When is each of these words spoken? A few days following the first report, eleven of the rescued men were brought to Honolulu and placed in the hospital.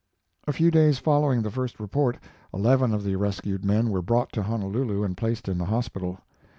A 0.47 0.51
few 0.51 0.71
days 0.71 0.97
following 0.97 1.43
the 1.43 1.51
first 1.51 1.79
report, 1.79 2.17
eleven 2.51 2.91
of 2.91 3.03
the 3.03 3.17
rescued 3.17 3.63
men 3.63 3.91
were 3.91 4.01
brought 4.01 4.31
to 4.33 4.41
Honolulu 4.41 5.03
and 5.03 5.15
placed 5.15 5.47
in 5.47 5.59
the 5.59 5.65
hospital. 5.65 6.17